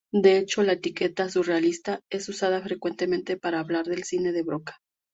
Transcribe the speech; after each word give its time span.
De 0.11 0.35
hecho, 0.39 0.63
la 0.63 0.73
etiqueta 0.73 1.29
"surrealista" 1.29 1.99
es 2.09 2.27
usada 2.27 2.59
frecuentemente 2.63 3.37
para 3.37 3.59
hablar 3.59 3.85
del 3.85 4.01
cine 4.03 4.31
de 4.31 4.41
Broca. 4.41 4.79